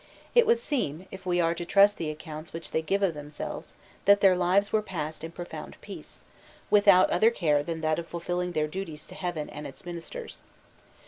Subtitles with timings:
[0.33, 3.75] It would seem, if we are to trust the accounts which they give of themselves,
[4.05, 6.23] that their lives were passed in profound peace,
[6.71, 10.41] without other care than that of fulfilling their duties to heaven and its ministers.